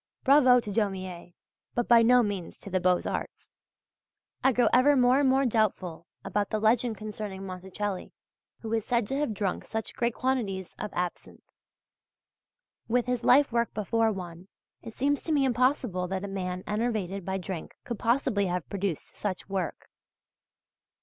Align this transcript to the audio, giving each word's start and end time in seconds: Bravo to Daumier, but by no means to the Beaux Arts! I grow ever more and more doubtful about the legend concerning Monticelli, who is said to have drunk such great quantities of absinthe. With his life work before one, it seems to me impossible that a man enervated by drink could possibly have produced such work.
Bravo 0.23 0.59
to 0.59 0.71
Daumier, 0.71 1.33
but 1.75 1.87
by 1.87 2.01
no 2.01 2.23
means 2.23 2.57
to 2.61 2.71
the 2.71 2.79
Beaux 2.79 3.01
Arts! 3.05 3.51
I 4.43 4.51
grow 4.51 4.67
ever 4.73 4.95
more 4.95 5.19
and 5.19 5.29
more 5.29 5.45
doubtful 5.45 6.07
about 6.25 6.49
the 6.49 6.57
legend 6.59 6.97
concerning 6.97 7.43
Monticelli, 7.45 8.11
who 8.61 8.73
is 8.73 8.83
said 8.83 9.05
to 9.09 9.17
have 9.19 9.35
drunk 9.35 9.63
such 9.63 9.93
great 9.93 10.15
quantities 10.15 10.73
of 10.79 10.89
absinthe. 10.93 11.53
With 12.87 13.05
his 13.05 13.23
life 13.23 13.51
work 13.51 13.75
before 13.75 14.11
one, 14.11 14.47
it 14.81 14.95
seems 14.95 15.21
to 15.25 15.31
me 15.31 15.45
impossible 15.45 16.07
that 16.07 16.23
a 16.23 16.27
man 16.27 16.63
enervated 16.65 17.23
by 17.23 17.37
drink 17.37 17.75
could 17.83 17.99
possibly 17.99 18.47
have 18.47 18.67
produced 18.69 19.15
such 19.15 19.47
work. 19.49 19.87